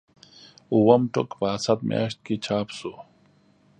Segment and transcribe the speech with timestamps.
[0.73, 2.93] اووم ټوک په اسد میاشت کې چاپ شو.